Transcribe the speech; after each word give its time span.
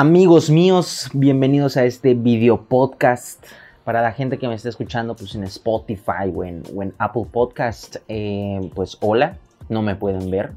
Amigos 0.00 0.48
míos, 0.48 1.10
bienvenidos 1.12 1.76
a 1.76 1.84
este 1.84 2.14
video 2.14 2.68
podcast. 2.68 3.44
Para 3.82 4.00
la 4.00 4.12
gente 4.12 4.38
que 4.38 4.46
me 4.46 4.54
está 4.54 4.68
escuchando 4.68 5.16
pues 5.16 5.34
en 5.34 5.42
Spotify 5.42 6.32
o 6.32 6.44
en, 6.44 6.62
Apple 6.98 7.24
Podcast, 7.32 7.96
eh, 8.06 8.60
pues 8.76 8.96
hola, 9.00 9.38
no 9.68 9.82
me 9.82 9.96
pueden 9.96 10.30
ver, 10.30 10.52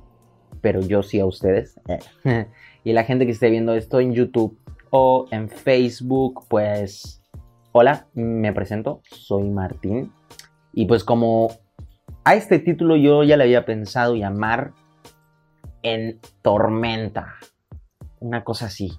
pero 0.62 0.82
yo 0.82 1.02
sí 1.02 1.20
a 1.20 1.26
ustedes. 1.26 1.80
y 2.84 2.94
la 2.94 3.04
gente 3.04 3.26
que 3.26 3.32
esté 3.32 3.50
viendo 3.50 3.74
esto 3.74 4.00
en 4.00 4.14
YouTube 4.14 4.60
o 4.92 5.26
en 5.32 5.50
Facebook, 5.50 6.46
pues 6.48 7.24
hola, 7.72 8.06
me 8.14 8.54
presento, 8.54 9.02
soy 9.10 9.50
Martín. 9.50 10.14
Y 10.72 10.86
pues 10.86 11.04
como 11.04 11.50
a 12.26 12.36
este 12.36 12.60
título 12.60 12.96
yo 12.96 13.24
ya 13.24 13.38
le 13.38 13.46
había 13.46 13.66
pensado 13.66 14.16
llamar 14.16 14.74
En 15.82 16.20
Tormenta, 16.44 17.38
una 18.20 18.44
cosa 18.44 18.68
así 18.68 18.92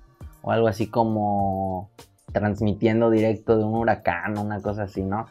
o 0.42 0.50
algo 0.50 0.68
así 0.68 0.88
como 0.88 1.90
transmitiendo 2.32 3.10
directo 3.10 3.56
de 3.56 3.64
un 3.64 3.74
huracán 3.74 4.38
una 4.38 4.60
cosa 4.60 4.84
así, 4.84 5.02
¿no? 5.02 5.26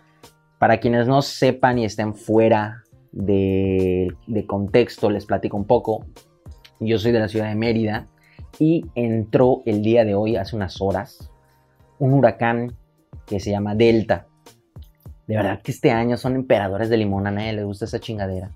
Para 0.60 0.80
quienes 0.80 1.08
no 1.08 1.22
sepan 1.22 1.80
y 1.80 1.86
estén 1.86 2.16
fuera 2.16 2.84
de, 3.12 4.16
contexto, 4.48 5.10
les 5.10 5.26
platico 5.26 5.58
un 5.58 5.66
poco. 5.66 6.06
Yo 6.80 6.98
soy 6.98 7.12
de 7.12 7.20
la 7.20 7.28
ciudad 7.28 7.50
de 7.50 7.56
Mérida 7.56 8.08
y 8.60 8.86
entró 8.96 9.62
el 9.66 9.82
día 9.82 10.06
de 10.06 10.16
hoy, 10.16 10.36
hace 10.36 10.56
unas 10.56 10.82
horas, 10.82 11.32
un 12.00 12.14
huracán 12.14 12.76
que 13.26 13.40
se 13.40 13.52
llama 13.52 13.76
Delta. 13.76 14.28
De 15.28 15.36
verdad 15.36 15.62
que 15.62 15.72
este 15.72 15.92
año 15.92 16.18
son 16.18 16.36
emperadores 16.36 16.90
de 16.90 16.98
limón, 16.98 17.28
a 17.28 17.32
nadie 17.32 17.54
le 17.54 17.64
gusta 17.64 17.86
esa 17.86 18.00
chingadera. 18.00 18.52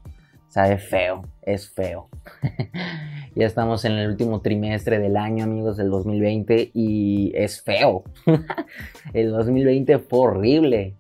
Sabe 0.56 0.78
feo, 0.78 1.26
es 1.42 1.70
feo. 1.70 2.08
ya 3.36 3.46
estamos 3.46 3.84
en 3.84 3.92
el 3.92 4.10
último 4.10 4.40
trimestre 4.40 5.00
del 5.00 5.18
año, 5.18 5.44
amigos, 5.44 5.76
del 5.76 5.90
2020, 5.90 6.72
y 6.74 7.34
es 7.36 7.62
feo. 7.62 8.06
el 9.14 9.32
2020 9.32 10.00
fue 10.00 10.20
horrible. 10.20 10.96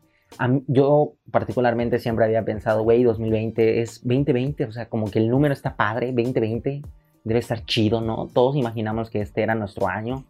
yo 0.67 1.13
particularmente 1.31 1.99
siempre 1.99 2.25
había 2.25 2.43
pensado, 2.43 2.83
güey, 2.83 3.03
2020 3.03 3.79
es 3.81 4.01
2020, 4.03 4.65
o 4.65 4.71
sea, 4.73 4.89
como 4.89 5.09
que 5.09 5.19
el 5.19 5.29
número 5.29 5.53
está 5.53 5.77
padre, 5.77 6.07
2020, 6.07 6.81
debe 7.23 7.39
estar 7.39 7.63
chido, 7.63 8.01
¿no? 8.01 8.27
Todos 8.33 8.57
imaginamos 8.57 9.09
que 9.09 9.21
este 9.21 9.41
era 9.41 9.55
nuestro 9.55 9.87
año, 9.87 10.25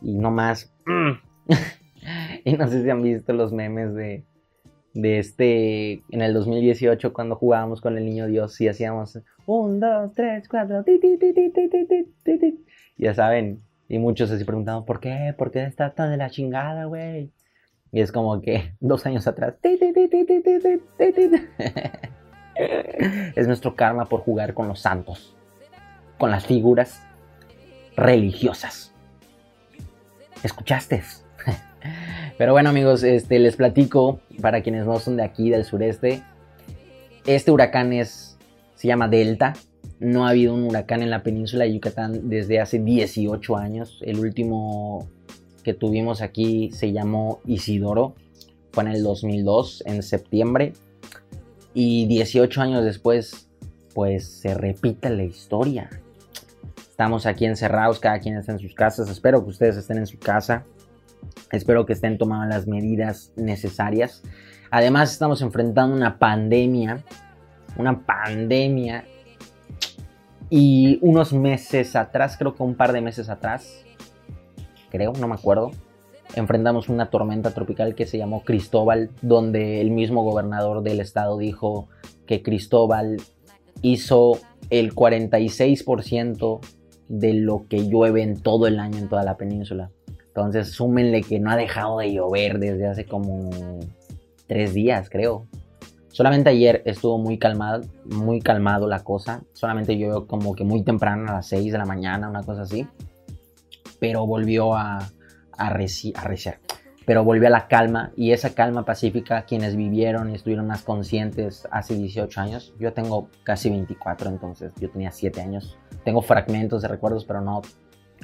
y 0.00 0.14
no 0.14 0.30
más. 0.30 0.72
y 2.44 2.52
no 2.52 2.68
sé 2.68 2.84
si 2.84 2.90
han 2.90 3.02
visto 3.02 3.32
los 3.32 3.52
memes 3.52 3.92
de 3.96 4.22
de 4.96 5.18
este, 5.18 6.02
en 6.10 6.22
el 6.22 6.32
2018 6.32 7.12
cuando 7.12 7.36
jugábamos 7.36 7.80
con 7.80 7.98
el 7.98 8.04
niño 8.06 8.26
Dios 8.26 8.58
y 8.60 8.68
hacíamos 8.68 9.20
1, 9.44 9.86
2, 9.86 10.12
3, 10.14 10.48
4, 10.48 10.84
ya 12.96 13.14
saben, 13.14 13.62
y 13.88 13.98
muchos 13.98 14.30
así 14.30 14.44
preguntaban, 14.44 14.84
¿por 14.86 15.00
qué? 15.00 15.34
¿Por 15.36 15.50
qué 15.50 15.64
está 15.64 15.92
tan 15.94 16.10
de 16.10 16.16
la 16.16 16.30
chingada, 16.30 16.86
güey? 16.86 17.30
Y 17.92 18.00
es 18.00 18.10
como 18.10 18.40
que 18.40 18.72
dos 18.80 19.04
años 19.04 19.26
atrás, 19.26 19.54
es 23.36 23.46
nuestro 23.46 23.76
karma 23.76 24.06
por 24.06 24.20
jugar 24.20 24.54
con 24.54 24.66
los 24.66 24.80
santos, 24.80 25.36
con 26.18 26.30
las 26.30 26.46
figuras 26.46 27.02
religiosas. 27.96 28.94
¿Escuchaste? 30.42 31.02
Pero 32.38 32.52
bueno 32.52 32.68
amigos, 32.68 33.02
este, 33.02 33.38
les 33.38 33.56
platico, 33.56 34.20
para 34.40 34.62
quienes 34.62 34.86
no 34.86 34.98
son 34.98 35.16
de 35.16 35.22
aquí, 35.22 35.48
del 35.48 35.64
sureste, 35.64 36.22
este 37.26 37.50
huracán 37.50 37.92
es, 37.92 38.36
se 38.74 38.86
llama 38.88 39.08
Delta. 39.08 39.54
No 39.98 40.26
ha 40.26 40.30
habido 40.30 40.54
un 40.54 40.64
huracán 40.64 41.02
en 41.02 41.10
la 41.10 41.22
península 41.22 41.64
de 41.64 41.72
Yucatán 41.72 42.28
desde 42.28 42.60
hace 42.60 42.78
18 42.78 43.56
años. 43.56 44.00
El 44.02 44.18
último 44.18 45.08
que 45.64 45.74
tuvimos 45.74 46.20
aquí 46.20 46.70
se 46.72 46.92
llamó 46.92 47.40
Isidoro. 47.46 48.14
Fue 48.70 48.84
en 48.84 48.90
el 48.90 49.02
2002, 49.02 49.82
en 49.86 50.02
septiembre. 50.02 50.74
Y 51.72 52.06
18 52.06 52.60
años 52.60 52.84
después, 52.84 53.48
pues 53.94 54.28
se 54.28 54.54
repite 54.54 55.10
la 55.10 55.24
historia. 55.24 55.90
Estamos 56.76 57.26
aquí 57.26 57.44
encerrados, 57.46 57.98
cada 57.98 58.20
quien 58.20 58.36
está 58.36 58.52
en 58.52 58.58
sus 58.58 58.74
casas. 58.74 59.10
Espero 59.10 59.42
que 59.42 59.50
ustedes 59.50 59.76
estén 59.76 59.98
en 59.98 60.06
su 60.06 60.18
casa. 60.18 60.64
Espero 61.52 61.86
que 61.86 61.92
estén 61.92 62.18
tomando 62.18 62.46
las 62.46 62.66
medidas 62.66 63.32
necesarias. 63.36 64.22
Además 64.70 65.12
estamos 65.12 65.42
enfrentando 65.42 65.94
una 65.94 66.18
pandemia, 66.18 67.04
una 67.76 68.04
pandemia. 68.04 69.04
Y 70.48 70.98
unos 71.02 71.32
meses 71.32 71.96
atrás, 71.96 72.36
creo 72.36 72.54
que 72.54 72.62
un 72.62 72.76
par 72.76 72.92
de 72.92 73.00
meses 73.00 73.28
atrás, 73.28 73.84
creo, 74.90 75.12
no 75.18 75.26
me 75.26 75.34
acuerdo, 75.34 75.72
enfrentamos 76.36 76.88
una 76.88 77.10
tormenta 77.10 77.50
tropical 77.52 77.94
que 77.94 78.06
se 78.06 78.18
llamó 78.18 78.44
Cristóbal, 78.44 79.10
donde 79.22 79.80
el 79.80 79.90
mismo 79.90 80.22
gobernador 80.22 80.82
del 80.82 81.00
estado 81.00 81.36
dijo 81.36 81.88
que 82.26 82.42
Cristóbal 82.42 83.16
hizo 83.82 84.38
el 84.70 84.94
46% 84.94 86.60
de 87.08 87.34
lo 87.34 87.66
que 87.68 87.88
llueve 87.88 88.22
en 88.22 88.40
todo 88.40 88.66
el 88.66 88.78
año 88.78 88.98
en 88.98 89.08
toda 89.08 89.22
la 89.22 89.36
península. 89.36 89.90
Entonces, 90.36 90.72
súmenle 90.72 91.22
que 91.22 91.40
no 91.40 91.50
ha 91.50 91.56
dejado 91.56 91.98
de 91.98 92.12
llover 92.12 92.58
desde 92.58 92.86
hace 92.86 93.06
como 93.06 93.48
tres 94.46 94.74
días, 94.74 95.08
creo. 95.08 95.46
Solamente 96.08 96.50
ayer 96.50 96.82
estuvo 96.84 97.16
muy 97.16 97.38
calmado, 97.38 97.84
muy 98.04 98.42
calmado 98.42 98.86
la 98.86 99.02
cosa. 99.02 99.40
Solamente 99.54 99.96
llovió 99.96 100.26
como 100.26 100.54
que 100.54 100.62
muy 100.62 100.82
temprano, 100.82 101.30
a 101.30 101.36
las 101.36 101.46
6 101.48 101.72
de 101.72 101.78
la 101.78 101.86
mañana, 101.86 102.28
una 102.28 102.42
cosa 102.42 102.62
así. 102.62 102.86
Pero 103.98 104.26
volvió 104.26 104.74
a, 104.74 104.98
a, 105.56 105.68
a 105.68 105.78
Pero 107.06 107.24
volvió 107.24 107.46
a 107.46 107.50
la 107.50 107.66
calma 107.66 108.12
y 108.14 108.32
esa 108.32 108.54
calma 108.54 108.84
pacífica, 108.84 109.46
quienes 109.46 109.74
vivieron 109.74 110.30
y 110.30 110.34
estuvieron 110.34 110.66
más 110.66 110.82
conscientes 110.82 111.66
hace 111.70 111.94
18 111.94 112.42
años. 112.42 112.74
Yo 112.78 112.92
tengo 112.92 113.30
casi 113.42 113.70
24, 113.70 114.28
entonces 114.28 114.70
yo 114.78 114.90
tenía 114.90 115.10
7 115.10 115.40
años. 115.40 115.78
Tengo 116.04 116.20
fragmentos 116.20 116.82
de 116.82 116.88
recuerdos, 116.88 117.24
pero 117.24 117.40
no 117.40 117.62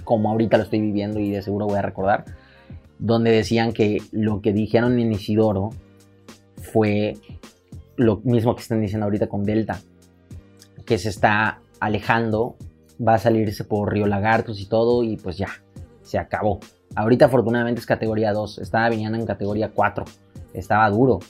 como 0.05 0.31
ahorita 0.31 0.57
lo 0.57 0.65
estoy 0.65 0.81
viviendo 0.81 1.21
y 1.21 1.31
de 1.31 1.43
seguro 1.43 1.67
voy 1.67 1.79
a 1.79 1.83
recordar, 1.83 2.25
donde 2.99 3.31
decían 3.31 3.73
que 3.73 3.99
lo 4.13 4.41
que 4.41 4.53
dijeron 4.53 4.99
en 4.99 5.13
Isidoro 5.13 5.71
fue 6.57 7.17
lo 7.97 8.21
mismo 8.25 8.55
que 8.55 8.63
están 8.63 8.81
diciendo 8.81 9.05
ahorita 9.05 9.29
con 9.29 9.45
Delta, 9.45 9.81
que 10.87 10.99
se 10.99 11.09
está 11.09 11.61
alejando, 11.81 12.57
va 13.07 13.15
a 13.15 13.19
salirse 13.19 13.65
por 13.65 13.93
Río 13.93 14.07
Lagartos 14.07 14.61
y 14.61 14.67
todo 14.67 15.03
y 15.03 15.17
pues 15.17 15.37
ya, 15.37 15.49
se 16.03 16.19
acabó. 16.19 16.61
Ahorita 16.95 17.27
afortunadamente 17.27 17.81
es 17.81 17.87
categoría 17.87 18.33
2, 18.33 18.59
estaba 18.59 18.89
viniendo 18.89 19.19
en 19.19 19.27
categoría 19.27 19.71
4, 19.73 20.05
estaba 20.55 20.89
duro. 20.91 21.21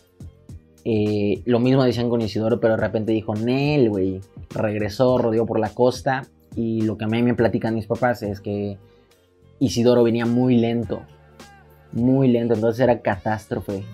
Eh, 0.84 1.42
lo 1.44 1.60
mismo 1.60 1.84
decían 1.84 2.10
con 2.10 2.20
Isidoro, 2.20 2.58
pero 2.58 2.74
de 2.74 2.82
repente 2.82 3.12
dijo, 3.12 3.34
Nel, 3.34 3.88
güey, 3.88 4.20
regresó, 4.50 5.18
rodeó 5.18 5.46
por 5.46 5.60
la 5.60 5.70
costa 5.70 6.22
y 6.54 6.82
lo 6.82 6.96
que 6.96 7.04
a 7.04 7.08
mí 7.08 7.22
me 7.22 7.34
platican 7.34 7.74
mis 7.74 7.86
papás 7.86 8.22
es 8.22 8.40
que 8.40 8.78
Isidoro 9.58 10.02
venía 10.02 10.26
muy 10.26 10.56
lento, 10.56 11.02
muy 11.92 12.28
lento, 12.28 12.54
entonces 12.54 12.80
era 12.80 13.00
catástrofe, 13.00 13.84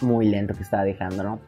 muy 0.00 0.26
lento 0.28 0.54
que 0.54 0.62
estaba 0.62 0.84
dejando, 0.84 1.22
¿no? 1.22 1.40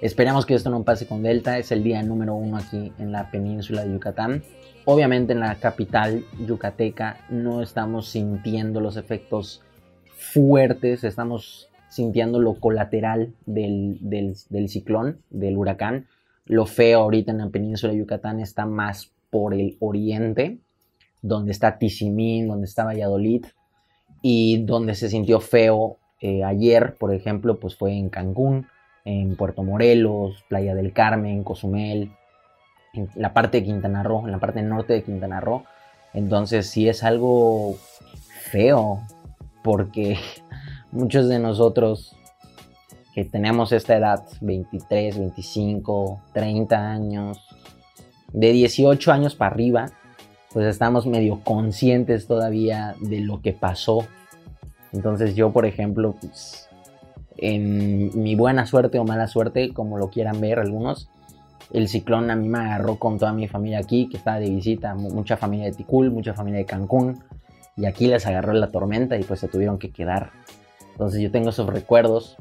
Esperamos 0.00 0.46
que 0.46 0.54
esto 0.54 0.70
no 0.70 0.84
pase 0.84 1.06
con 1.06 1.22
Delta, 1.22 1.58
es 1.58 1.72
el 1.72 1.82
día 1.82 2.02
número 2.02 2.34
uno 2.34 2.56
aquí 2.56 2.92
en 2.98 3.10
la 3.10 3.30
península 3.32 3.84
de 3.84 3.92
Yucatán. 3.92 4.44
Obviamente 4.84 5.32
en 5.32 5.40
la 5.40 5.56
capital 5.56 6.24
yucateca 6.46 7.18
no 7.28 7.62
estamos 7.62 8.08
sintiendo 8.08 8.80
los 8.80 8.96
efectos 8.96 9.60
fuertes, 10.16 11.02
estamos 11.02 11.68
sintiendo 11.88 12.38
lo 12.38 12.54
colateral 12.54 13.34
del, 13.44 13.98
del 14.00 14.68
ciclón, 14.68 15.18
del 15.30 15.56
huracán. 15.56 16.06
Lo 16.46 16.64
feo 16.64 17.00
ahorita 17.00 17.32
en 17.32 17.38
la 17.38 17.48
península 17.48 17.92
de 17.92 17.98
Yucatán 17.98 18.40
está 18.40 18.66
más 18.66 19.12
por 19.30 19.54
el 19.54 19.76
oriente, 19.80 20.58
donde 21.22 21.52
está 21.52 21.78
Tizimín, 21.78 22.48
donde 22.48 22.66
está 22.66 22.84
Valladolid, 22.84 23.46
y 24.22 24.64
donde 24.64 24.94
se 24.94 25.08
sintió 25.08 25.40
feo 25.40 25.98
eh, 26.20 26.42
ayer, 26.44 26.96
por 26.98 27.14
ejemplo, 27.14 27.60
pues 27.60 27.76
fue 27.76 27.96
en 27.96 28.08
Cancún, 28.08 28.66
en 29.04 29.36
Puerto 29.36 29.62
Morelos, 29.62 30.44
Playa 30.48 30.74
del 30.74 30.92
Carmen, 30.92 31.44
Cozumel, 31.44 32.12
en 32.92 33.08
la 33.14 33.32
parte 33.32 33.58
de 33.58 33.66
Quintana 33.66 34.02
Roo, 34.02 34.24
en 34.26 34.32
la 34.32 34.38
parte 34.38 34.62
norte 34.62 34.94
de 34.94 35.02
Quintana 35.02 35.40
Roo. 35.40 35.64
Entonces 36.14 36.68
sí 36.68 36.88
es 36.88 37.04
algo 37.04 37.76
feo, 38.50 39.02
porque 39.62 40.18
muchos 40.92 41.28
de 41.28 41.38
nosotros 41.38 42.16
que 43.14 43.24
tenemos 43.24 43.72
esta 43.72 43.96
edad, 43.96 44.24
23, 44.40 45.18
25, 45.18 46.20
30 46.32 46.90
años, 46.90 47.47
de 48.32 48.52
18 48.52 49.12
años 49.12 49.34
para 49.34 49.52
arriba, 49.52 49.86
pues 50.52 50.66
estamos 50.66 51.06
medio 51.06 51.40
conscientes 51.44 52.26
todavía 52.26 52.94
de 53.00 53.20
lo 53.20 53.40
que 53.40 53.52
pasó. 53.52 54.06
Entonces 54.92 55.34
yo, 55.34 55.52
por 55.52 55.66
ejemplo, 55.66 56.14
pues, 56.20 56.68
en 57.36 58.10
mi 58.20 58.34
buena 58.34 58.66
suerte 58.66 58.98
o 58.98 59.04
mala 59.04 59.28
suerte, 59.28 59.72
como 59.72 59.98
lo 59.98 60.10
quieran 60.10 60.40
ver 60.40 60.58
algunos, 60.58 61.08
el 61.72 61.88
ciclón 61.88 62.30
a 62.30 62.36
mí 62.36 62.48
me 62.48 62.58
agarró 62.58 62.98
con 62.98 63.18
toda 63.18 63.32
mi 63.32 63.46
familia 63.46 63.78
aquí, 63.78 64.08
que 64.08 64.16
estaba 64.16 64.38
de 64.38 64.48
visita, 64.48 64.94
mucha 64.94 65.36
familia 65.36 65.66
de 65.66 65.72
Ticul, 65.72 66.10
mucha 66.10 66.32
familia 66.34 66.60
de 66.60 66.66
Cancún. 66.66 67.22
y 67.76 67.86
aquí 67.86 68.08
les 68.08 68.26
agarró 68.26 68.52
la 68.54 68.72
tormenta 68.72 69.16
y 69.16 69.22
pues 69.22 69.38
se 69.38 69.46
tuvieron 69.46 69.78
que 69.78 69.90
quedar. 69.90 70.32
Entonces 70.92 71.20
yo 71.20 71.30
tengo 71.30 71.50
esos 71.50 71.68
recuerdos. 71.68 72.36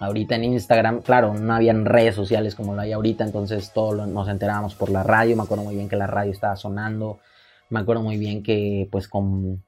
Ahorita 0.00 0.34
en 0.34 0.44
Instagram, 0.44 1.02
claro, 1.02 1.34
no 1.34 1.54
habían 1.54 1.84
redes 1.84 2.14
sociales 2.14 2.54
como 2.54 2.74
lo 2.74 2.80
hay 2.80 2.92
ahorita, 2.92 3.24
entonces 3.24 3.72
todos 3.72 4.06
nos 4.08 4.28
enterábamos 4.28 4.74
por 4.74 4.90
la 4.90 5.02
radio. 5.02 5.36
Me 5.36 5.42
acuerdo 5.42 5.64
muy 5.64 5.74
bien 5.74 5.88
que 5.88 5.96
la 5.96 6.06
radio 6.06 6.32
estaba 6.32 6.56
sonando. 6.56 7.20
Me 7.70 7.80
acuerdo 7.80 8.02
muy 8.02 8.18
bien 8.18 8.42
que 8.42 8.88
pues 8.90 9.08
con, 9.08 9.62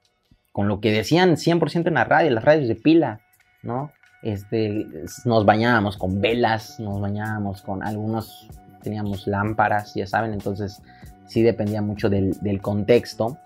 con 0.52 0.69
lo 0.69 0.81
que 0.81 0.90
decían 0.90 1.37
100% 1.37 1.88
en 1.88 1.94
la 1.94 2.05
radio, 2.05 2.31
las 2.31 2.44
radios 2.44 2.69
de 2.69 2.76
pila, 2.76 3.20
¿no? 3.62 3.93
Este, 4.23 4.87
nos 5.25 5.44
bañábamos 5.44 5.96
con 5.96 6.20
velas, 6.20 6.81
nos 6.81 7.00
bañábamos 7.00 7.62
con 7.62 7.82
algunos, 7.84 8.49
teníamos 8.82 9.26
lámparas, 9.26 9.94
ya 9.94 10.06
saben, 10.06 10.32
entonces 10.32 10.82
sí 11.26 11.43
dependía 11.43 11.82
mucho 11.82 12.08
del, 12.08 12.61
contexto. 12.61 13.38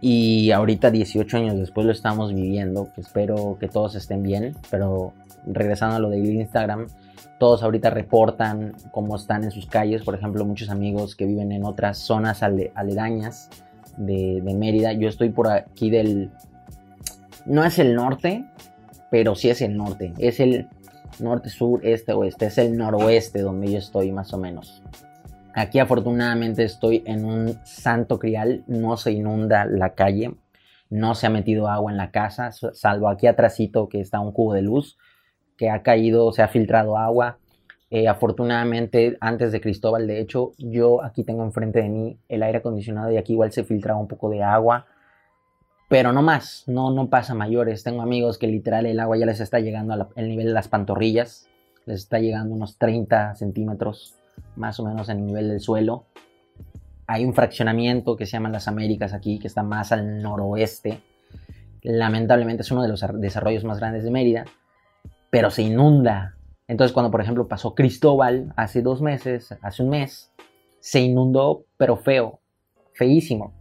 Y 0.00 0.50
ahorita 0.50 0.90
18 0.90 1.36
años 1.36 1.58
después 1.58 1.86
lo 1.86 1.92
estamos 1.92 2.34
viviendo, 2.34 2.88
espero 2.96 3.56
que 3.60 3.68
todos 3.68 3.94
estén 3.94 4.22
bien, 4.22 4.56
pero 4.70 5.12
regresando 5.46 5.96
a 5.96 5.98
lo 5.98 6.10
del 6.10 6.24
Instagram, 6.26 6.86
todos 7.38 7.62
ahorita 7.62 7.90
reportan 7.90 8.74
cómo 8.92 9.16
están 9.16 9.44
en 9.44 9.50
sus 9.50 9.66
calles, 9.66 10.02
por 10.02 10.14
ejemplo, 10.14 10.44
muchos 10.44 10.70
amigos 10.70 11.16
que 11.16 11.26
viven 11.26 11.52
en 11.52 11.64
otras 11.64 11.98
zonas 11.98 12.42
aledañas 12.42 13.50
de, 13.96 14.40
de 14.42 14.54
Mérida, 14.54 14.92
yo 14.92 15.08
estoy 15.08 15.30
por 15.30 15.50
aquí 15.50 15.90
del, 15.90 16.30
no 17.44 17.64
es 17.64 17.78
el 17.78 17.94
norte, 17.94 18.44
pero 19.10 19.34
sí 19.34 19.50
es 19.50 19.60
el 19.60 19.76
norte, 19.76 20.12
es 20.18 20.40
el 20.40 20.68
norte, 21.20 21.50
sur, 21.50 21.80
este, 21.84 22.12
oeste, 22.12 22.46
es 22.46 22.58
el 22.58 22.76
noroeste 22.76 23.40
donde 23.40 23.72
yo 23.72 23.78
estoy 23.78 24.12
más 24.12 24.32
o 24.32 24.38
menos. 24.38 24.82
Aquí 25.54 25.78
afortunadamente 25.78 26.64
estoy 26.64 27.02
en 27.06 27.24
un 27.24 27.58
santo 27.64 28.18
crial, 28.18 28.64
no 28.66 28.96
se 28.96 29.12
inunda 29.12 29.66
la 29.66 29.90
calle, 29.90 30.34
no 30.88 31.14
se 31.14 31.26
ha 31.26 31.30
metido 31.30 31.68
agua 31.68 31.90
en 31.90 31.98
la 31.98 32.10
casa, 32.10 32.50
salvo 32.52 33.08
aquí 33.08 33.26
atrásito 33.26 33.88
que 33.88 34.00
está 34.00 34.20
un 34.20 34.32
cubo 34.32 34.54
de 34.54 34.62
luz 34.62 34.96
que 35.62 35.70
ha 35.70 35.84
caído, 35.84 36.32
se 36.32 36.42
ha 36.42 36.48
filtrado 36.48 36.98
agua. 36.98 37.38
Eh, 37.88 38.08
afortunadamente, 38.08 39.16
antes 39.20 39.52
de 39.52 39.60
Cristóbal, 39.60 40.08
de 40.08 40.18
hecho, 40.18 40.54
yo 40.58 41.04
aquí 41.04 41.22
tengo 41.22 41.44
enfrente 41.44 41.80
de 41.80 41.88
mí 41.88 42.18
el 42.28 42.42
aire 42.42 42.58
acondicionado 42.58 43.12
y 43.12 43.16
aquí 43.16 43.34
igual 43.34 43.52
se 43.52 43.62
filtraba 43.62 44.00
un 44.00 44.08
poco 44.08 44.28
de 44.28 44.42
agua 44.42 44.86
pero 45.92 46.10
no 46.10 46.22
más, 46.22 46.64
no, 46.68 46.90
no 46.90 47.10
pasa 47.10 47.34
mayores. 47.34 47.84
Tengo 47.84 48.00
amigos 48.00 48.38
que 48.38 48.46
literal 48.46 48.86
el 48.86 48.98
agua 48.98 49.18
ya 49.18 49.26
les 49.26 49.40
está 49.40 49.60
llegando 49.60 49.92
al 49.92 50.26
nivel 50.26 50.46
de 50.46 50.54
las 50.54 50.66
pantorrillas, 50.66 51.50
les 51.84 52.00
está 52.00 52.18
llegando 52.18 52.54
unos 52.54 52.78
30 52.78 53.34
centímetros 53.34 54.14
más 54.56 54.80
o 54.80 54.86
menos 54.86 55.10
en 55.10 55.18
el 55.18 55.26
nivel 55.26 55.50
del 55.50 55.60
suelo. 55.60 56.06
Hay 57.06 57.26
un 57.26 57.34
fraccionamiento 57.34 58.16
que 58.16 58.24
se 58.24 58.32
llama 58.32 58.48
Las 58.48 58.68
Américas 58.68 59.12
aquí, 59.12 59.38
que 59.38 59.48
está 59.48 59.62
más 59.62 59.92
al 59.92 60.22
noroeste. 60.22 61.02
Lamentablemente 61.82 62.62
es 62.62 62.70
uno 62.70 62.80
de 62.80 62.88
los 62.88 63.04
desarrollos 63.20 63.64
más 63.64 63.78
grandes 63.78 64.02
de 64.02 64.10
Mérida, 64.10 64.46
pero 65.32 65.50
se 65.50 65.62
inunda. 65.62 66.36
Entonces 66.68 66.92
cuando 66.92 67.10
por 67.10 67.20
ejemplo 67.20 67.48
pasó 67.48 67.74
Cristóbal 67.74 68.52
hace 68.56 68.82
dos 68.82 69.02
meses, 69.02 69.56
hace 69.62 69.82
un 69.82 69.88
mes, 69.88 70.30
se 70.78 71.00
inundó, 71.00 71.64
pero 71.76 71.96
feo, 71.96 72.38
feísimo 72.94 73.52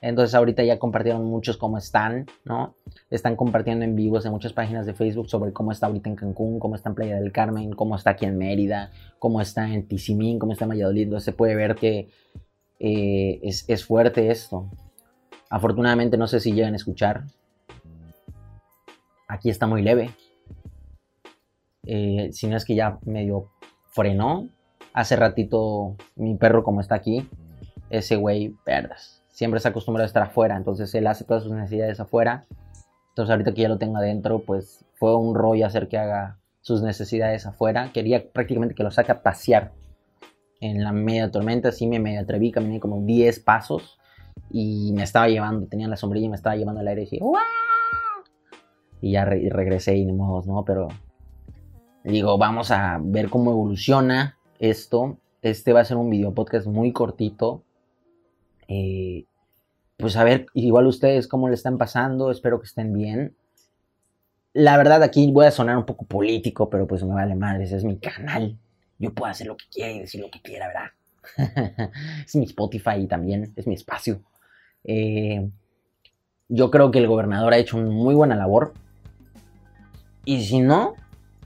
entonces 0.00 0.34
ahorita 0.34 0.62
ya 0.62 0.78
compartieron 0.78 1.24
muchos 1.24 1.56
cómo 1.56 1.78
están, 1.78 2.26
¿no? 2.44 2.74
Están 3.10 3.36
compartiendo 3.36 3.84
en 3.84 3.96
vivos 3.96 4.24
en 4.24 4.32
muchas 4.32 4.52
páginas 4.52 4.86
de 4.86 4.94
Facebook 4.94 5.28
sobre 5.28 5.52
cómo 5.52 5.72
está 5.72 5.86
ahorita 5.86 6.08
en 6.08 6.16
Cancún, 6.16 6.60
cómo 6.60 6.76
está 6.76 6.90
en 6.90 6.94
Playa 6.94 7.16
del 7.16 7.32
Carmen, 7.32 7.72
cómo 7.72 7.96
está 7.96 8.10
aquí 8.10 8.24
en 8.24 8.38
Mérida, 8.38 8.92
cómo 9.18 9.40
está 9.40 9.68
en 9.68 9.88
Tizimín, 9.88 10.38
cómo 10.38 10.52
está 10.52 10.66
en 10.66 10.70
Valladolid. 10.70 11.04
Entonces 11.04 11.24
se 11.24 11.32
puede 11.32 11.56
ver 11.56 11.74
que 11.74 12.10
eh, 12.78 13.40
es, 13.42 13.84
fuerte 13.84 14.30
esto. 14.30 14.70
Afortunadamente 15.50 16.16
no 16.16 16.28
sé 16.28 16.38
si 16.38 16.52
llegan 16.52 16.74
a 16.74 16.76
escuchar. 16.76 17.24
Aquí 19.26 19.50
está 19.50 19.66
muy 19.66 19.82
leve. 19.82 20.10
Eh, 21.88 22.28
si 22.32 22.46
no 22.46 22.56
es 22.56 22.64
que 22.64 22.76
ya 22.76 22.98
medio 23.04 23.50
frenó. 23.88 24.48
Hace 24.92 25.16
ratito 25.16 25.96
mi 26.14 26.36
perro 26.36 26.62
como 26.62 26.80
está 26.80 26.94
aquí, 26.94 27.28
ese 27.90 28.16
güey, 28.16 28.54
verdas 28.64 29.18
siempre 29.38 29.60
se 29.60 29.68
acostumbrado 29.68 30.02
a 30.02 30.08
estar 30.08 30.24
afuera, 30.24 30.56
entonces 30.56 30.92
él 30.96 31.06
hace 31.06 31.24
todas 31.24 31.44
sus 31.44 31.52
necesidades 31.52 32.00
afuera. 32.00 32.48
Entonces 33.10 33.30
ahorita 33.30 33.54
que 33.54 33.62
ya 33.62 33.68
lo 33.68 33.78
tengo 33.78 33.98
adentro, 33.98 34.40
pues 34.40 34.84
fue 34.94 35.14
un 35.14 35.36
rollo 35.36 35.64
hacer 35.64 35.86
que 35.86 35.96
haga 35.96 36.40
sus 36.60 36.82
necesidades 36.82 37.46
afuera. 37.46 37.92
Quería 37.94 38.32
prácticamente 38.32 38.74
que 38.74 38.82
lo 38.82 38.90
saque 38.90 39.12
a 39.12 39.22
pasear 39.22 39.70
en 40.60 40.82
la 40.82 40.90
media 40.90 41.30
tormenta, 41.30 41.68
así 41.68 41.86
me 41.86 42.00
medio 42.00 42.20
atreví, 42.20 42.50
caminé 42.50 42.80
como 42.80 43.00
10 43.02 43.38
pasos 43.38 44.00
y 44.50 44.92
me 44.92 45.04
estaba 45.04 45.28
llevando, 45.28 45.68
tenía 45.68 45.86
la 45.86 45.96
sombrilla 45.96 46.26
y 46.26 46.30
me 46.30 46.36
estaba 46.36 46.56
llevando 46.56 46.80
el 46.80 46.88
aire 46.88 47.02
y 47.02 47.04
dije, 47.04 47.20
Y 49.00 49.12
ya 49.12 49.24
regresé 49.24 49.98
y 49.98 50.04
modo, 50.10 50.42
¿no? 50.52 50.64
Pero 50.64 50.88
digo, 52.04 52.38
vamos 52.38 52.70
a 52.70 52.98
ver 53.02 53.28
cómo 53.28 53.50
evoluciona 53.50 54.38
esto. 54.58 55.18
Este 55.42 55.72
va 55.72 55.80
a 55.80 55.84
ser 55.84 55.96
un 55.96 56.10
video 56.10 56.34
podcast 56.34 56.66
muy 56.66 56.92
cortito. 56.92 57.62
Eh, 58.66 59.24
pues 59.96 60.16
a 60.16 60.24
ver, 60.24 60.46
igual 60.54 60.86
ustedes 60.86 61.26
cómo 61.26 61.48
le 61.48 61.54
están 61.54 61.78
pasando, 61.78 62.30
espero 62.30 62.60
que 62.60 62.66
estén 62.66 62.92
bien. 62.92 63.36
La 64.52 64.76
verdad 64.76 65.02
aquí 65.02 65.30
voy 65.30 65.46
a 65.46 65.50
sonar 65.50 65.76
un 65.76 65.86
poco 65.86 66.06
político, 66.06 66.70
pero 66.70 66.86
pues 66.86 67.02
me 67.04 67.14
vale 67.14 67.34
madres, 67.34 67.72
es 67.72 67.84
mi 67.84 67.98
canal. 67.98 68.58
Yo 68.98 69.12
puedo 69.12 69.30
hacer 69.30 69.46
lo 69.46 69.56
que 69.56 69.66
quiera 69.70 69.92
y 69.92 70.00
decir 70.00 70.20
lo 70.20 70.30
que 70.30 70.40
quiera, 70.40 70.68
¿verdad? 70.68 71.90
es 72.24 72.34
mi 72.36 72.44
Spotify 72.44 73.06
también, 73.06 73.52
es 73.56 73.66
mi 73.66 73.74
espacio. 73.74 74.22
Eh, 74.84 75.48
yo 76.48 76.70
creo 76.70 76.90
que 76.90 76.98
el 76.98 77.06
gobernador 77.06 77.52
ha 77.52 77.58
hecho 77.58 77.76
una 77.76 77.90
muy 77.90 78.14
buena 78.14 78.36
labor. 78.36 78.72
Y 80.24 80.44
si 80.44 80.60
no, 80.60 80.94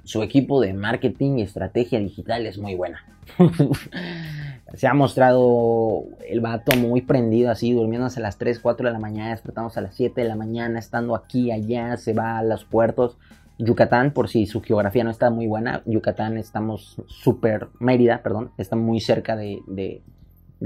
su 0.04 0.22
equipo 0.22 0.60
de 0.60 0.72
marketing 0.74 1.38
y 1.38 1.42
estrategia 1.42 1.98
digital 2.00 2.46
es 2.46 2.58
muy 2.58 2.74
buena. 2.74 3.04
se 4.74 4.86
ha 4.86 4.94
mostrado 4.94 6.04
el 6.26 6.40
vato 6.40 6.76
muy 6.76 7.02
prendido 7.02 7.50
así, 7.50 7.72
durmiéndose 7.72 8.20
a 8.20 8.22
las 8.22 8.38
3, 8.38 8.58
4 8.58 8.86
de 8.86 8.92
la 8.92 8.98
mañana, 8.98 9.30
despertamos 9.30 9.76
a 9.76 9.82
las 9.82 9.94
7 9.94 10.22
de 10.22 10.28
la 10.28 10.36
mañana, 10.36 10.78
estando 10.78 11.14
aquí, 11.14 11.50
allá, 11.50 11.96
se 11.96 12.14
va 12.14 12.38
a 12.38 12.42
los 12.42 12.64
puertos. 12.64 13.18
Yucatán, 13.58 14.12
por 14.12 14.28
si 14.28 14.46
su 14.46 14.60
geografía 14.62 15.04
no 15.04 15.10
está 15.10 15.30
muy 15.30 15.46
buena, 15.46 15.82
Yucatán 15.84 16.36
estamos 16.36 16.96
súper, 17.06 17.68
Mérida, 17.78 18.22
perdón, 18.22 18.50
está 18.56 18.76
muy 18.76 19.00
cerca 19.00 19.36
de, 19.36 19.60
de, 19.66 20.02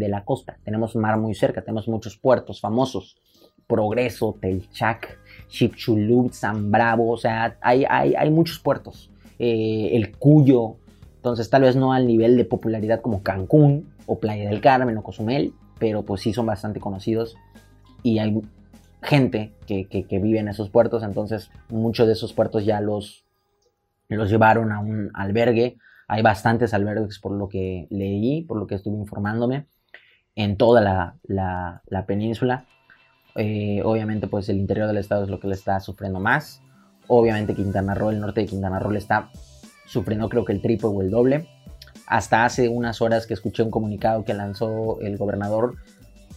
la 0.08 0.24
costa, 0.24 0.58
tenemos 0.64 0.94
mar 0.94 1.18
muy 1.18 1.34
cerca, 1.34 1.62
tenemos 1.62 1.88
muchos 1.88 2.16
puertos 2.16 2.60
famosos, 2.60 3.18
Progreso, 3.66 4.38
Telchac, 4.40 5.18
Chipchulub, 5.48 6.32
San 6.32 6.70
Bravo, 6.70 7.10
o 7.10 7.16
sea, 7.16 7.58
hay, 7.60 7.84
hay, 7.88 8.14
hay 8.14 8.30
muchos 8.30 8.60
puertos, 8.60 9.10
eh, 9.38 9.90
el 9.92 10.16
Cuyo, 10.16 10.76
entonces 11.16 11.50
tal 11.50 11.62
vez 11.62 11.76
no 11.76 11.92
al 11.92 12.06
nivel 12.06 12.36
de 12.36 12.44
popularidad 12.44 13.00
como 13.00 13.22
Cancún 13.22 13.92
o 14.06 14.18
Playa 14.18 14.48
del 14.48 14.60
Carmen 14.60 14.96
o 14.96 15.02
Cozumel, 15.02 15.52
pero 15.78 16.02
pues 16.02 16.22
sí 16.22 16.32
son 16.32 16.46
bastante 16.46 16.80
conocidos 16.80 17.36
y 18.02 18.18
hay 18.18 18.40
gente 19.02 19.52
que, 19.66 20.06
vive 20.22 20.38
en 20.38 20.48
esos 20.48 20.70
puertos, 20.70 21.02
entonces 21.02 21.50
muchos 21.68 22.06
de 22.06 22.12
esos 22.12 22.32
puertos 22.32 22.64
ya 22.64 22.80
los, 22.80 23.24
los 24.08 24.30
llevaron 24.30 24.72
a 24.72 24.80
un 24.80 25.10
albergue. 25.14 25.78
Hay 26.08 26.22
bastantes 26.22 26.72
albergues 26.74 27.18
por 27.18 27.32
lo 27.32 27.48
que 27.48 27.86
leí, 27.90 28.42
por 28.42 28.58
lo 28.58 28.66
que 28.66 28.76
estuve 28.76 28.96
informándome, 28.96 29.66
en 30.34 30.56
toda 30.56 30.80
la, 31.24 32.04
península. 32.06 32.66
Eh, 33.34 33.82
obviamente 33.84 34.28
pues 34.28 34.48
el 34.48 34.56
interior 34.56 34.86
del 34.86 34.98
estado 34.98 35.24
es 35.24 35.30
lo 35.30 35.40
que 35.40 35.48
le 35.48 35.54
está 35.54 35.80
sufriendo 35.80 36.20
más. 36.20 36.62
Obviamente 37.08 37.54
Quintana 37.54 37.94
Roo, 37.94 38.10
el 38.10 38.20
norte 38.20 38.42
de 38.42 38.46
Quintana 38.46 38.78
Roo 38.78 38.94
está 38.94 39.30
sufriendo 39.86 40.28
creo 40.28 40.44
que 40.44 40.52
el 40.52 40.60
triple 40.60 40.88
o 40.88 41.02
el 41.02 41.10
doble. 41.10 41.48
Hasta 42.06 42.44
hace 42.44 42.68
unas 42.68 43.00
horas 43.02 43.26
que 43.26 43.34
escuché 43.34 43.62
un 43.62 43.70
comunicado 43.70 44.24
que 44.24 44.34
lanzó 44.34 45.00
el 45.00 45.16
gobernador, 45.16 45.76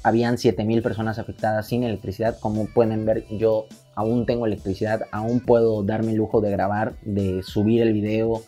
habían 0.04 0.38
7000 0.38 0.82
personas 0.82 1.20
afectadas 1.20 1.68
sin 1.68 1.84
electricidad. 1.84 2.40
Como 2.40 2.66
pueden 2.68 3.06
ver, 3.06 3.26
yo 3.30 3.66
aún 3.96 4.26
tengo 4.26 4.46
electricidad, 4.46 5.02
aún 5.12 5.42
puedo 5.42 5.84
darme 5.84 6.12
el 6.12 6.18
lujo 6.18 6.42
de 6.42 6.52
grabar, 6.52 6.96
de 7.04 7.44
subir 7.44 7.82
el 7.82 7.94
video 7.94 8.42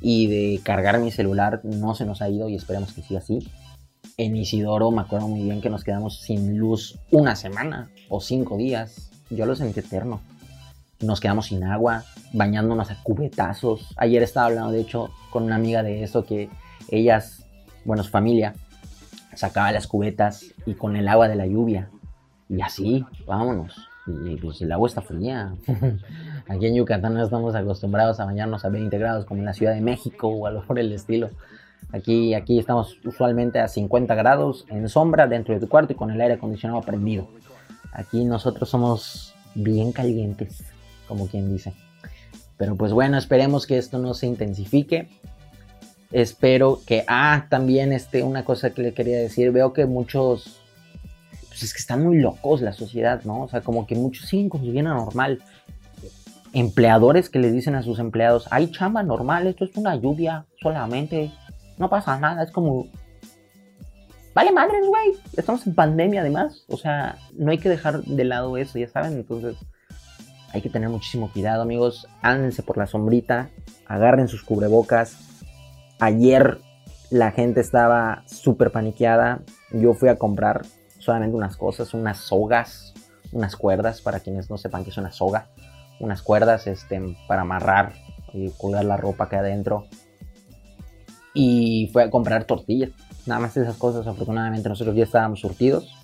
y 0.00 0.26
de 0.26 0.60
cargar 0.62 0.98
mi 0.98 1.10
celular. 1.10 1.60
No 1.62 1.94
se 1.94 2.06
nos 2.06 2.22
ha 2.22 2.28
ido 2.28 2.48
y 2.48 2.56
esperemos 2.56 2.92
que 2.92 3.02
siga 3.02 3.20
así. 3.20 3.48
En 4.16 4.36
Isidoro 4.36 4.90
me 4.90 5.02
acuerdo 5.02 5.28
muy 5.28 5.42
bien 5.42 5.60
que 5.60 5.70
nos 5.70 5.84
quedamos 5.84 6.20
sin 6.20 6.58
luz 6.58 6.98
una 7.10 7.36
semana 7.36 7.90
o 8.08 8.20
cinco 8.20 8.56
días. 8.56 9.10
Yo 9.30 9.46
lo 9.46 9.56
sentí 9.56 9.80
eterno 9.80 10.20
nos 11.04 11.20
quedamos 11.20 11.46
sin 11.46 11.64
agua, 11.64 12.04
bañándonos 12.32 12.90
a 12.90 13.02
cubetazos. 13.02 13.94
Ayer 13.96 14.22
estaba 14.22 14.46
hablando, 14.46 14.72
de 14.72 14.80
hecho, 14.80 15.10
con 15.30 15.44
una 15.44 15.56
amiga 15.56 15.82
de 15.82 16.02
eso, 16.02 16.24
que 16.24 16.50
ellas, 16.88 17.46
bueno, 17.84 18.02
su 18.02 18.10
familia, 18.10 18.54
sacaba 19.34 19.72
las 19.72 19.86
cubetas 19.86 20.46
y 20.66 20.74
con 20.74 20.96
el 20.96 21.08
agua 21.08 21.28
de 21.28 21.36
la 21.36 21.46
lluvia. 21.46 21.90
Y 22.48 22.60
así, 22.60 23.04
vámonos. 23.26 23.88
Y 24.06 24.36
pues 24.36 24.60
el 24.60 24.70
agua 24.72 24.88
está 24.88 25.00
fría. 25.00 25.54
Aquí 26.48 26.66
en 26.66 26.74
Yucatán 26.74 27.14
no 27.14 27.24
estamos 27.24 27.54
acostumbrados 27.54 28.20
a 28.20 28.26
bañarnos 28.26 28.64
a 28.64 28.68
20 28.68 28.98
grados 28.98 29.24
como 29.24 29.40
en 29.40 29.46
la 29.46 29.54
Ciudad 29.54 29.74
de 29.74 29.80
México 29.80 30.28
o 30.28 30.46
algo 30.46 30.62
por 30.62 30.78
el 30.78 30.92
estilo. 30.92 31.30
Aquí, 31.92 32.34
aquí 32.34 32.58
estamos 32.58 32.98
usualmente 33.04 33.60
a 33.60 33.68
50 33.68 34.14
grados 34.14 34.66
en 34.68 34.88
sombra 34.88 35.26
dentro 35.26 35.54
de 35.54 35.60
tu 35.60 35.68
cuarto 35.68 35.92
y 35.92 35.96
con 35.96 36.10
el 36.10 36.20
aire 36.20 36.34
acondicionado 36.34 36.82
prendido. 36.82 37.28
Aquí 37.92 38.24
nosotros 38.24 38.68
somos 38.68 39.34
bien 39.54 39.92
calientes, 39.92 40.64
como 41.06 41.28
quien 41.28 41.52
dice. 41.52 41.72
Pero 42.56 42.76
pues 42.76 42.92
bueno, 42.92 43.18
esperemos 43.18 43.66
que 43.66 43.78
esto 43.78 43.98
no 43.98 44.14
se 44.14 44.26
intensifique. 44.26 45.08
Espero 46.12 46.80
que, 46.86 47.04
ah, 47.08 47.46
también 47.50 47.92
este, 47.92 48.22
una 48.22 48.44
cosa 48.44 48.70
que 48.70 48.82
le 48.82 48.94
quería 48.94 49.18
decir, 49.18 49.50
veo 49.50 49.72
que 49.72 49.86
muchos, 49.86 50.60
pues 51.48 51.64
es 51.64 51.72
que 51.72 51.80
están 51.80 52.04
muy 52.04 52.18
locos 52.18 52.62
la 52.62 52.72
sociedad, 52.72 53.22
¿no? 53.24 53.42
O 53.42 53.48
sea, 53.48 53.62
como 53.62 53.86
que 53.86 53.96
muchos 53.96 54.28
siguen 54.28 54.48
con 54.48 54.64
su 54.64 54.70
vida 54.70 54.82
normal. 54.82 55.42
Empleadores 56.52 57.28
que 57.28 57.40
les 57.40 57.52
dicen 57.52 57.74
a 57.74 57.82
sus 57.82 57.98
empleados, 57.98 58.46
hay 58.52 58.70
chamba 58.70 59.02
normal, 59.02 59.48
esto 59.48 59.64
es 59.64 59.76
una 59.76 59.96
lluvia 59.96 60.46
solamente, 60.62 61.32
no 61.78 61.90
pasa 61.90 62.16
nada, 62.20 62.44
es 62.44 62.52
como, 62.52 62.86
vale 64.34 64.52
madres, 64.52 64.86
güey, 64.86 65.14
estamos 65.36 65.66
en 65.66 65.74
pandemia 65.74 66.20
además, 66.20 66.64
o 66.68 66.76
sea, 66.76 67.18
no 67.36 67.50
hay 67.50 67.58
que 67.58 67.68
dejar 67.68 68.04
de 68.04 68.24
lado 68.24 68.56
eso, 68.56 68.78
ya 68.78 68.86
saben, 68.86 69.14
entonces 69.14 69.56
hay 70.54 70.62
que 70.62 70.70
tener 70.70 70.88
muchísimo 70.88 71.30
cuidado, 71.32 71.62
amigos. 71.62 72.06
Ándense 72.22 72.62
por 72.62 72.78
la 72.78 72.86
sombrita, 72.86 73.50
agarren 73.86 74.28
sus 74.28 74.44
cubrebocas. 74.44 75.18
Ayer 75.98 76.58
la 77.10 77.32
gente 77.32 77.60
estaba 77.60 78.22
súper 78.26 78.70
paniqueada. 78.70 79.40
Yo 79.72 79.94
fui 79.94 80.08
a 80.08 80.16
comprar 80.16 80.62
solamente 81.00 81.36
unas 81.36 81.56
cosas, 81.56 81.92
unas 81.92 82.18
sogas, 82.18 82.94
unas 83.32 83.56
cuerdas, 83.56 84.00
para 84.00 84.20
quienes 84.20 84.48
no 84.48 84.56
sepan 84.56 84.84
qué 84.84 84.90
es 84.90 84.96
una 84.96 85.10
soga. 85.10 85.48
Unas 85.98 86.22
cuerdas 86.22 86.68
este, 86.68 87.02
para 87.26 87.42
amarrar 87.42 87.94
y 88.32 88.50
colgar 88.50 88.84
la 88.84 88.96
ropa 88.96 89.28
que 89.28 89.34
adentro. 89.34 89.88
Y 91.34 91.90
fui 91.92 92.04
a 92.04 92.10
comprar 92.10 92.44
tortillas. 92.44 92.90
Nada 93.26 93.40
más 93.40 93.56
esas 93.56 93.76
cosas. 93.76 94.06
Afortunadamente 94.06 94.68
nosotros 94.68 94.94
ya 94.94 95.02
estábamos 95.02 95.40
surtidos 95.40 96.03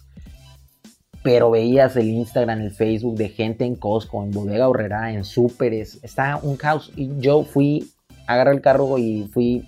pero 1.23 1.51
veías 1.51 1.97
el 1.97 2.09
Instagram, 2.09 2.61
el 2.61 2.71
Facebook 2.71 3.17
de 3.17 3.29
gente 3.29 3.65
en 3.65 3.77
Costco, 3.77 4.23
en 4.23 4.31
Bodega 4.31 4.69
Horrera, 4.69 5.13
en 5.13 5.25
súperes, 5.25 5.99
está 6.03 6.39
un 6.43 6.57
caos. 6.57 6.93
Y 6.97 7.11
yo 7.19 7.45
fui, 7.45 7.93
agarré 8.27 8.53
el 8.53 8.63
carro 8.63 8.97
y 8.99 9.29
fui 9.33 9.67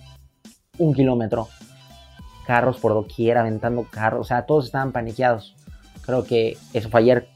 un 0.78 0.94
kilómetro. 0.94 1.48
Carros 2.46 2.78
por 2.78 2.94
doquier, 2.94 3.38
aventando 3.38 3.86
carros, 3.88 4.22
o 4.22 4.24
sea, 4.24 4.46
todos 4.46 4.66
estaban 4.66 4.92
paniqueados. 4.92 5.54
Creo 6.04 6.24
que 6.24 6.56
eso 6.72 6.88
fue 6.88 7.00
ayer. 7.00 7.28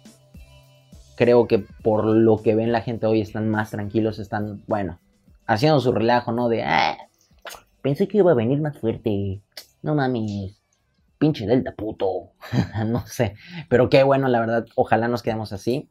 Creo 1.16 1.46
que 1.46 1.58
por 1.58 2.04
lo 2.04 2.42
que 2.42 2.54
ven 2.54 2.72
la 2.72 2.80
gente 2.80 3.06
hoy 3.06 3.20
están 3.20 3.48
más 3.48 3.70
tranquilos, 3.70 4.18
están, 4.18 4.62
bueno, 4.66 4.98
haciendo 5.46 5.80
su 5.80 5.92
relajo, 5.92 6.32
¿no? 6.32 6.48
De, 6.48 6.62
ah, 6.64 6.96
pensé 7.82 8.08
que 8.08 8.18
iba 8.18 8.32
a 8.32 8.34
venir 8.34 8.60
más 8.60 8.78
fuerte. 8.78 9.40
No 9.82 9.94
mames 9.94 10.65
pinche 11.18 11.46
Delta 11.46 11.74
puto. 11.74 12.32
no 12.86 13.06
sé. 13.06 13.34
Pero 13.68 13.88
qué 13.88 14.02
bueno, 14.02 14.28
la 14.28 14.40
verdad. 14.40 14.66
Ojalá 14.74 15.08
nos 15.08 15.22
quedemos 15.22 15.52
así. 15.52 15.88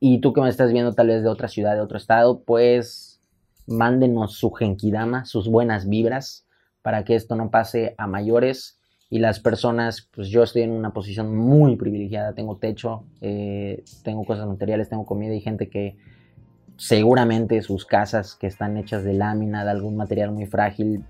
Y 0.00 0.20
tú 0.20 0.32
que 0.32 0.40
me 0.40 0.48
estás 0.48 0.72
viendo 0.72 0.94
tal 0.94 1.08
vez 1.08 1.22
de 1.22 1.28
otra 1.28 1.48
ciudad, 1.48 1.74
de 1.74 1.80
otro 1.80 1.96
estado, 1.96 2.42
pues 2.42 3.20
mándenos 3.66 4.34
su 4.34 4.50
genkidama, 4.50 5.24
sus 5.24 5.48
buenas 5.48 5.88
vibras, 5.88 6.44
para 6.82 7.04
que 7.04 7.14
esto 7.14 7.36
no 7.36 7.50
pase 7.50 7.94
a 7.98 8.06
mayores. 8.06 8.80
Y 9.10 9.18
las 9.18 9.40
personas, 9.40 10.08
pues 10.12 10.28
yo 10.28 10.42
estoy 10.42 10.62
en 10.62 10.72
una 10.72 10.92
posición 10.92 11.36
muy 11.36 11.76
privilegiada. 11.76 12.34
Tengo 12.34 12.56
techo, 12.56 13.04
eh, 13.20 13.84
tengo 14.02 14.24
cosas 14.24 14.46
materiales, 14.46 14.88
tengo 14.88 15.04
comida 15.04 15.34
y 15.34 15.40
gente 15.40 15.68
que 15.68 15.96
seguramente 16.76 17.62
sus 17.62 17.84
casas 17.84 18.34
que 18.34 18.46
están 18.46 18.76
hechas 18.76 19.04
de 19.04 19.12
lámina, 19.12 19.64
de 19.64 19.70
algún 19.70 19.96
material 19.96 20.32
muy 20.32 20.46
frágil, 20.46 21.04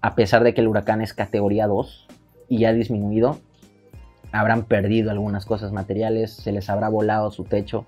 a 0.00 0.14
pesar 0.14 0.44
de 0.44 0.54
que 0.54 0.60
el 0.60 0.68
huracán 0.68 1.02
es 1.02 1.12
categoría 1.12 1.66
2, 1.66 2.06
y 2.48 2.64
ha 2.64 2.72
disminuido, 2.72 3.38
habrán 4.32 4.64
perdido 4.64 5.10
algunas 5.10 5.46
cosas 5.46 5.72
materiales, 5.72 6.32
se 6.32 6.52
les 6.52 6.68
habrá 6.70 6.88
volado 6.88 7.30
su 7.30 7.44
techo. 7.44 7.86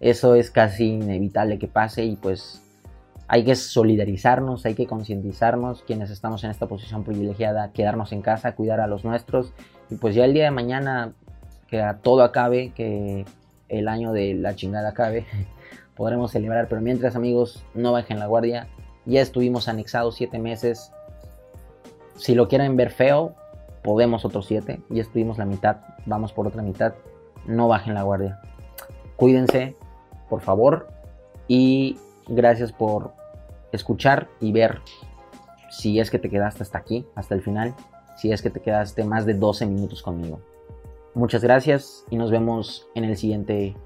Eso 0.00 0.34
es 0.34 0.50
casi 0.50 0.94
inevitable 0.94 1.58
que 1.58 1.68
pase 1.68 2.04
y 2.04 2.16
pues 2.16 2.62
hay 3.26 3.44
que 3.44 3.54
solidarizarnos, 3.54 4.66
hay 4.66 4.74
que 4.74 4.86
concientizarnos 4.86 5.82
quienes 5.82 6.10
estamos 6.10 6.44
en 6.44 6.50
esta 6.50 6.66
posición 6.66 7.04
privilegiada, 7.04 7.72
quedarnos 7.72 8.12
en 8.12 8.20
casa, 8.20 8.54
cuidar 8.54 8.80
a 8.80 8.86
los 8.86 9.04
nuestros 9.04 9.52
y 9.90 9.96
pues 9.96 10.14
ya 10.14 10.24
el 10.24 10.34
día 10.34 10.44
de 10.44 10.50
mañana 10.50 11.14
que 11.68 11.82
todo 12.02 12.22
acabe, 12.22 12.72
que 12.74 13.24
el 13.68 13.88
año 13.88 14.12
de 14.12 14.34
la 14.34 14.54
chingada 14.54 14.90
acabe, 14.90 15.26
podremos 15.96 16.32
celebrar. 16.32 16.68
Pero 16.68 16.80
mientras 16.80 17.16
amigos, 17.16 17.64
no 17.74 17.92
bajen 17.92 18.18
la 18.18 18.26
guardia. 18.26 18.68
Ya 19.06 19.20
estuvimos 19.20 19.68
anexados 19.68 20.16
siete 20.16 20.38
meses. 20.38 20.92
Si 22.16 22.34
lo 22.34 22.48
quieren 22.48 22.76
ver 22.76 22.90
feo, 22.90 23.34
podemos 23.84 24.24
otros 24.24 24.46
siete, 24.46 24.80
ya 24.88 25.02
estuvimos 25.02 25.36
la 25.36 25.44
mitad, 25.44 25.76
vamos 26.06 26.32
por 26.32 26.48
otra 26.48 26.62
mitad, 26.62 26.94
no 27.46 27.68
bajen 27.68 27.94
la 27.94 28.02
guardia. 28.02 28.40
Cuídense, 29.16 29.76
por 30.28 30.40
favor, 30.40 30.88
y 31.46 31.98
gracias 32.26 32.72
por 32.72 33.12
escuchar 33.70 34.28
y 34.40 34.52
ver 34.52 34.80
si 35.68 36.00
es 36.00 36.10
que 36.10 36.18
te 36.18 36.30
quedaste 36.30 36.62
hasta 36.62 36.78
aquí, 36.78 37.06
hasta 37.14 37.34
el 37.34 37.42
final, 37.42 37.74
si 38.16 38.32
es 38.32 38.40
que 38.40 38.50
te 38.50 38.60
quedaste 38.60 39.04
más 39.04 39.26
de 39.26 39.34
12 39.34 39.66
minutos 39.66 40.02
conmigo. 40.02 40.40
Muchas 41.14 41.44
gracias 41.44 42.04
y 42.10 42.16
nos 42.16 42.30
vemos 42.30 42.88
en 42.94 43.04
el 43.04 43.16
siguiente 43.16 43.76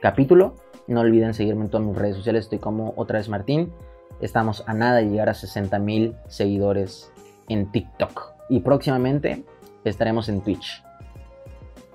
capítulo. 0.00 0.54
No 0.86 1.00
olviden 1.00 1.34
seguirme 1.34 1.64
en 1.64 1.70
todas 1.70 1.86
mis 1.86 1.96
redes 1.96 2.16
sociales, 2.16 2.46
estoy 2.46 2.58
como 2.58 2.94
otra 2.96 3.18
vez 3.18 3.28
Martín. 3.28 3.72
Estamos 4.20 4.64
a 4.66 4.72
nada 4.72 4.96
de 4.96 5.08
llegar 5.08 5.28
a 5.28 5.34
60 5.34 5.78
mil 5.80 6.16
seguidores 6.28 7.12
en 7.48 7.70
TikTok 7.70 8.33
y 8.48 8.60
próximamente 8.60 9.44
estaremos 9.84 10.28
en 10.28 10.40
Twitch. 10.40 10.82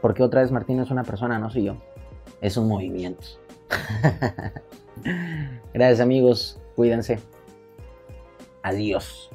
Porque 0.02 0.24
otra 0.24 0.42
vez 0.42 0.52
Martín 0.52 0.80
es 0.80 0.92
una 0.92 1.04
persona, 1.04 1.40
no 1.40 1.50
soy 1.50 1.66
yo. 1.66 1.78
Es 2.42 2.58
un 2.58 2.68
movimiento. 2.68 3.26
Gracias 5.74 6.00
amigos, 6.00 6.60
cuídense. 6.76 7.20
Adiós. 8.64 9.30